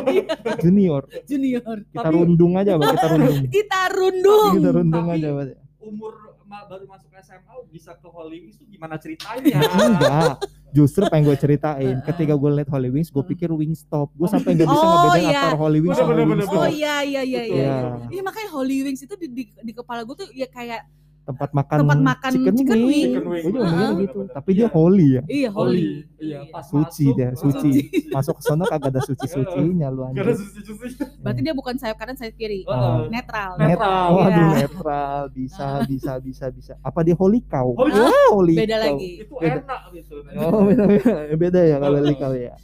[0.58, 1.02] Junior.
[1.24, 1.76] Junior.
[1.84, 2.88] Kita Tapi- rundung aja, Mbak.
[2.94, 3.38] Kita rundung.
[3.50, 4.52] Kita rundung.
[4.54, 5.46] Kita rundung Tapi- aja, Mbak.
[5.82, 6.14] Umur
[6.68, 9.56] baru masuk SMA bisa ke Holy Wings itu gimana ceritanya?
[9.88, 10.36] Enggak.
[10.70, 11.96] Justru pengen gue ceritain.
[12.02, 14.12] Ketika gue liat Holy Wings, gue pikir Wingstop.
[14.12, 15.40] Gue sampai nggak bisa Oh, ngebedain iya.
[15.42, 16.52] antara Holy Wings sama Wingstop.
[16.54, 17.56] Oh iya iya iya iya.
[17.56, 17.76] Iya.
[18.08, 20.84] Iya makanya Holy Wings itu di, di, di kepala gue tuh ya kayak
[21.22, 22.88] Tempat makan, Tempat makan chicken, chicken wing.
[22.88, 23.04] wing.
[23.08, 23.44] Chicken wing.
[23.44, 24.18] Juga mikirnya Bener, gitu.
[24.18, 24.34] bener.
[24.34, 24.68] Tapi dia Iya.
[24.68, 25.22] holy ya.
[25.24, 25.84] iya holy.
[26.18, 27.70] Iya, pas Suci masuk, dia, uh, suci.
[28.10, 30.34] Masuk ke sana kagak ada suci-sucinya lu Gak ada anjir.
[30.34, 30.94] suci-suci.
[31.18, 32.66] Berarti dia bukan sayap kanan sayap kiri.
[32.66, 32.98] Heeh.
[33.08, 33.50] Netral.
[33.54, 34.06] Net- netral.
[34.12, 34.48] Waduh, Iya.
[34.58, 35.18] netral.
[35.30, 36.72] Bisa, bisa, bisa, bisa.
[36.80, 37.70] Apa dia holy cow?
[37.72, 38.84] Holy Wah, holy Beda cow.
[38.84, 39.10] lagi.
[39.20, 39.58] Itu Beda.
[39.62, 40.14] enak gitu.
[40.36, 42.54] Oh, beda, beda, beda ya kalau holy cow ya.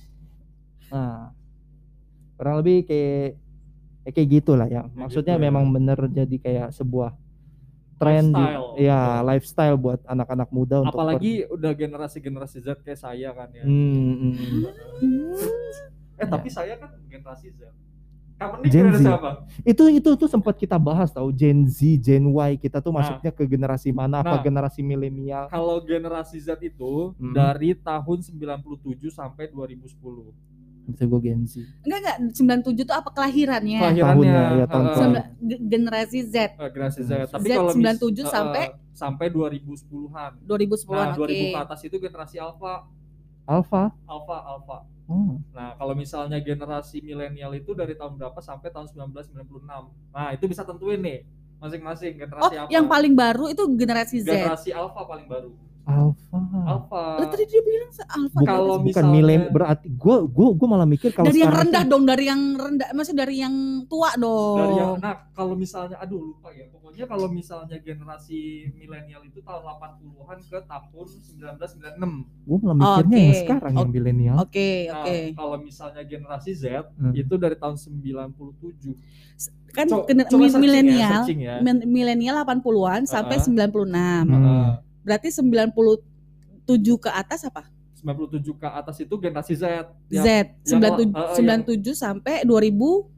[0.88, 1.30] Nah,
[2.34, 3.38] kurang lebih kayak
[4.02, 4.82] ya kayak gitulah ya.
[4.90, 5.46] Maksudnya gitu ya.
[5.46, 7.14] memang bener jadi kayak sebuah
[7.98, 8.66] tren di- Lifestyle.
[8.78, 13.62] ya lifestyle buat anak-anak muda untuk Apalagi udah generasi-generasi Z kayak saya kan ya.
[13.62, 14.62] Hmm, hmm.
[16.14, 17.70] Eh tapi saya kan generasi Z.
[18.36, 19.10] Kamu nih Gen generasi Z.
[19.12, 19.30] apa?
[19.64, 23.02] itu itu tuh sempat kita bahas tahu Gen Z, Gen Y kita tuh Nah.
[23.02, 24.22] masuknya ke generasi mana?
[24.22, 24.42] Apa Nah.
[24.44, 25.46] generasi milenial?
[25.48, 27.34] Kalau generasi Z itu Hmm.
[27.34, 30.30] dari tahun 97 sampai 2010.
[30.88, 31.60] Bisa gue Gen Z.
[31.84, 33.76] Enggak enggak 97 tuh apa kelahirannya?
[33.78, 37.12] Kelahirannya Tahunnya, ya, tahun ge- generasi Z eh, generasi Z.
[37.28, 38.64] Tapi Z kalau mis- 97 eh, sampai?
[38.90, 40.32] sampai 2010-an.
[40.42, 41.28] 2010-an Nah, oke.
[41.28, 42.88] 2000 ke atas itu generasi alpha,
[43.44, 43.92] Alpha.
[44.04, 44.78] alpha, alpha.
[45.06, 45.40] Oh.
[45.50, 49.64] Nah, kalau misalnya generasi milenial itu dari tahun berapa sampai tahun 1996.
[50.06, 51.24] Nah, itu bisa tentuin nih
[51.58, 52.68] masing-masing Oh, generasi apa.
[52.68, 54.28] yang paling baru itu generasi Z.
[54.28, 55.52] generasi alpha paling baru.
[55.88, 56.38] Alpha.
[56.62, 57.04] Alpha.
[57.16, 58.36] Lah tadi dia bilang alpha.
[58.36, 61.82] Bukan, Kalau bukan misalnya- milen berarti gue gue gue malah mikir kalau dari yang rendah
[61.82, 64.56] tuh- dong, dari yang rendah, maksudnya dari yang tua dong.
[64.58, 68.38] dari yang nah kalau misalnya aduh lupa ya pokoknya kalau misalnya generasi
[68.70, 73.40] milenial itu tahun 80-an ke tahun 1996 gue malah mikirnya yang Oke.
[73.40, 73.94] sekarang yang Oke.
[73.94, 74.36] milenial.
[74.38, 75.16] Oke, nah oke.
[75.34, 77.12] kalau misalnya generasi Z Hmm.
[77.12, 78.92] itu dari tahun 97
[79.68, 81.56] Kan searching ya, milenial, ya.
[81.86, 83.46] milenial 80-an sampai Uh-uh.
[83.46, 84.26] 96.
[84.26, 84.32] Hmm.
[84.34, 84.68] Heeh.
[85.00, 86.02] Berarti 97
[86.96, 87.66] ke atas apa?
[87.94, 89.64] 97 ke atas itu generasi Z
[90.06, 90.26] Z.
[90.64, 93.10] yang- 97, uh, uh, 97 sampai 2000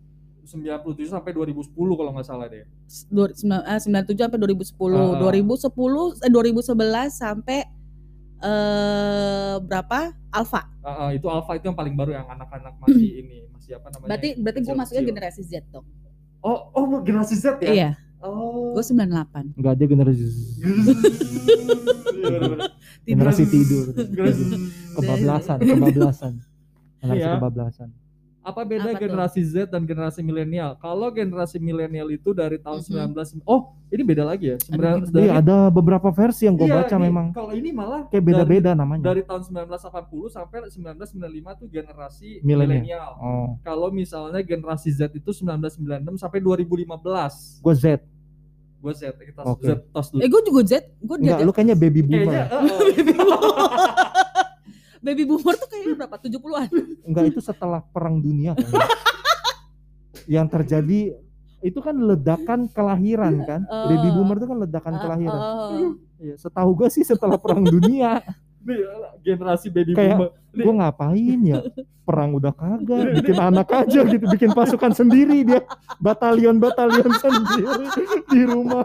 [0.43, 2.65] 97 sampai 2010 kalau nggak salah deh
[3.07, 4.97] dua- sembilan- eh, 97 sampai 2010.
[4.97, 5.21] Uh, uh.
[5.21, 5.71] 2010
[6.19, 7.59] eh, 2011 sampai
[8.41, 9.99] eh berapa?
[10.31, 10.63] Alpha.
[10.81, 12.89] Heeh, itu alpha itu yang paling baru yang anak-anak masih
[13.21, 15.85] ini masih apa namanya Berarti berarti gue masuknya generasi Z dong.
[16.41, 17.91] oh oh generasi Z ya Iya,
[18.21, 19.57] oh gue 98.
[19.59, 20.25] Enggak ada generasi
[23.05, 23.87] generasi tidur.
[24.95, 26.33] Kebablasan, kebablasan.
[27.01, 27.33] Generasi Iya.
[27.41, 27.89] kebablasan.
[28.51, 29.03] Apa beda Apa tuh?
[29.03, 30.75] generasi Z dan generasi milenial?
[30.77, 32.87] Kalau generasi milenial itu dari tahun Mhm.
[33.13, 34.57] 19 Oh, ini beda lagi ya.
[34.61, 35.11] Sembilan- gimana?
[35.11, 38.25] dari- Iya, ada beberapa versi yang gue Iya, baca ini- memang Kalau ini malah kayak
[38.25, 39.03] beda-beda namanya.
[39.05, 41.17] dari, tahun 1980 sampai 1995
[41.57, 43.11] tuh generasi Milenial.
[43.17, 45.79] Oh, Kalau misalnya generasi Z itu 1996
[46.17, 47.61] sampai 2015.
[47.61, 47.87] gue Z.
[48.81, 49.61] Gue Z, kita Oke.
[49.63, 50.21] Z tos dulu.
[50.21, 51.45] Eh gue juga Z, gue Enggak, Z.
[51.45, 52.49] lu kayaknya baby Kayaknya boomer.
[55.01, 56.17] Baby boomer tuh kayaknya berapa?
[56.17, 56.69] 70-an.
[57.09, 58.85] Enggak, itu setelah perang dunia kayaknya.
[60.29, 61.17] yang terjadi
[61.61, 63.61] itu kan ledakan kelahiran kan.
[63.67, 63.89] Oh.
[63.89, 65.41] Baby boomer itu kan ledakan Ah, kelahiran.
[65.41, 65.93] oh.
[66.17, 68.21] Iya, setahu gue sih setelah perang dunia.
[68.61, 68.77] nih
[69.25, 70.31] generasi baby Kayak- boomer.
[70.51, 71.63] Gue ngapain ya?
[72.03, 75.63] Perang udah kagak, bikin anak aja gitu, bikin pasukan sendiri dia,
[75.97, 77.87] batalion-batalion sendiri
[78.27, 78.83] di rumah.